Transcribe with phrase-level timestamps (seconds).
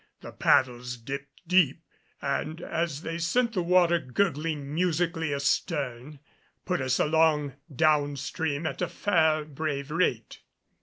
[0.21, 1.83] The paddles dipped deep
[2.23, 6.17] and, as they sent the water gurgling musically astern,
[6.65, 10.39] put us along down stream at a fair brave rate.